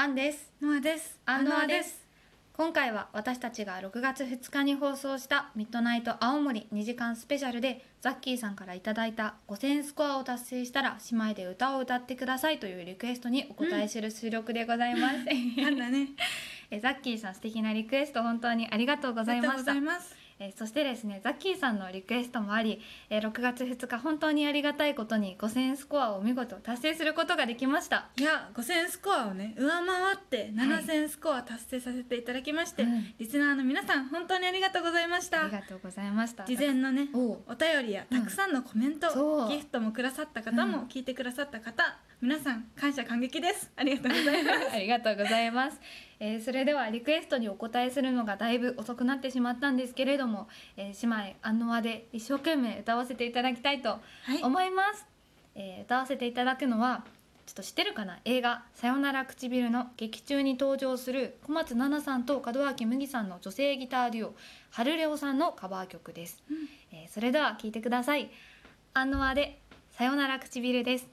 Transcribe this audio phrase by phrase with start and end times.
[0.00, 0.50] アンです。
[0.62, 1.20] ノアです。
[1.26, 2.06] アンノアです。
[2.54, 15.16] 今回は私たちが6月2日に放送したミッドナイト青森2時間スペシャルでザッキーさんからいただいた5000スコアを達成したら姉妹で歌を歌ってくださいというリクエストにお答えする収録でございます、
[15.60, 16.08] なんだね。
[16.70, 19.74] えザッキーさん素敵なリクエスト本当にありがとうございました
[20.40, 22.80] えーそしてですねザッキーさんのリクエストもあり、
[23.10, 28.08] えー6月2日本当にありがたいことに5000スコアを見事達成することができました。
[28.16, 35.42] いや5000スコアをね上回って7000スコア達成させていただきまして、うんリスナーの皆さん本当にありがとうございました。
[35.42, 36.44] ありがとうございました。
[36.44, 39.48] 事前のねお便りやたくさんのコメント、そう。
[39.50, 40.84] ギフトもくださった方も、うん。
[40.86, 43.70] 聞いてくださった方皆さん感謝感激です。
[43.76, 44.68] ありがとうございます。
[44.76, 45.80] ありがとうございます、
[46.18, 54.42] えーそれではリクエストにお答えするのがだいぶ遅くなってしまったんですけれども、えー姉妹アンノアで一生懸命歌わせていただきたいとはい。
[54.42, 55.06] 思います、
[55.54, 57.04] えー歌わせていただくのは
[57.46, 58.18] ちょっと知ってるかな？
[58.26, 64.34] 映画「さよなら唇」の劇中に登場する小松菜奈さんと門脇麦さんの女性ギターデュオ
[64.70, 66.68] ハルレオさんのカバー曲です、うん。
[66.92, 68.28] えーそれでは聴いてください。
[68.92, 69.58] アンノアで
[69.92, 71.08] 「さよなら唇」です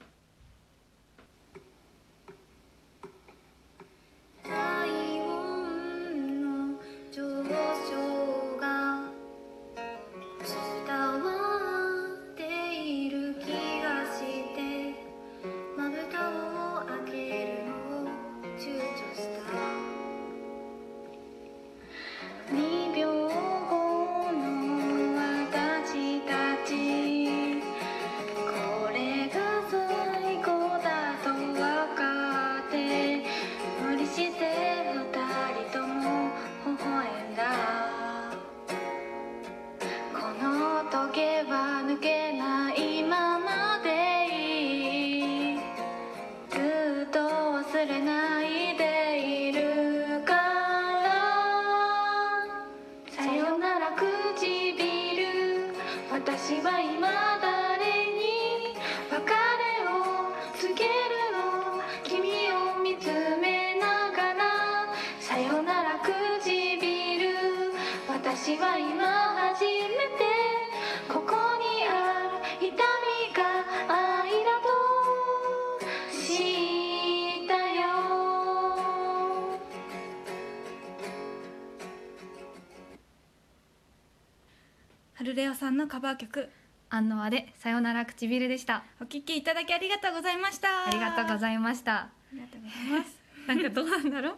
[68.48, 69.04] 私は今
[69.52, 70.24] 初めて
[71.06, 72.78] ここにある痛み
[73.36, 73.44] が
[73.86, 74.68] 愛だと
[76.10, 77.84] 知ったよ。
[85.12, 86.48] ハルレオさんのカバー曲。
[86.88, 88.82] アンノアでさよなら唇でした。
[88.98, 90.86] お聴きいただきありがとうございました。
[90.86, 91.92] ありがとうございました。
[91.96, 93.18] ありがとうございます。
[93.46, 94.36] なんかどうなんだろう。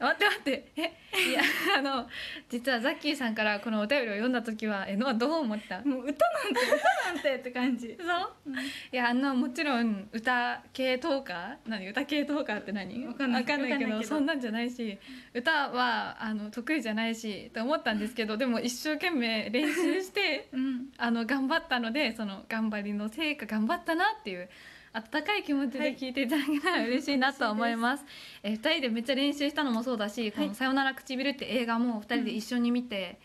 [0.00, 0.72] 待って待って。
[0.76, 0.82] え？
[1.30, 1.42] い や
[1.78, 2.06] あの
[2.48, 5.80] 実はザッキーさんからこのお便りを読んだ時はえのはどう思った？
[5.82, 7.96] もう歌なんて歌なんてって感じ。
[8.00, 8.52] そう、
[8.92, 11.56] いやあのもちろん歌系トーカー？
[11.68, 11.88] 何？
[11.88, 13.06] 歌系トーカーって何？
[13.06, 13.42] わかんない。
[13.42, 14.08] わかんないけどわかんないけど。
[14.08, 14.98] そんなんじゃないし
[15.34, 20.88] 歌はあの得意じゃないしと思ったんですけどでも一生懸命練習してうん。
[20.96, 24.48] あの頑張ったのでその頑張りの成果頑張ったなっていう
[24.92, 28.04] 温かい気持ちで聞いていただけたら嬉しいなと思います。
[28.42, 33.18] え2人でめっちゃ練習したのもそうだし「このさよなら唇」って映画も2人で一緒に見て、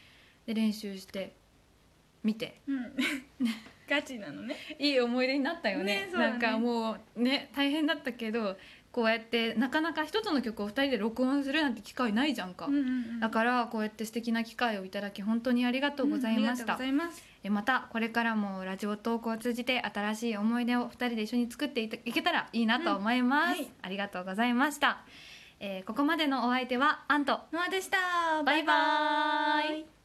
[0.46, 1.36] で練習して
[2.24, 2.62] 見て。
[2.68, 2.94] うん。
[3.90, 4.56] ガチなのね。
[4.80, 6.06] いい思い出になったよね。
[6.06, 6.14] ねね。
[6.14, 8.58] なんかもうね大変だったけど
[8.92, 13.20] こうやってなかなか一つの曲を2人で録音するなんて機会ないじゃんか、うんうんうん。
[13.20, 17.24] だからこうやって素敵な機会をいただき本当にありがとうございました、うんありがとうございます。
[17.28, 23.72] えまたこれからもラジオトークを通じて新しい思い出を2人で一緒に作っていけたらいいなと思います、うんはい。
[23.82, 25.00] ありがとうございました、
[25.60, 27.40] えーここまでのお相手はアント。
[27.52, 28.44] ノアでした。
[28.44, 30.03] バイバーイ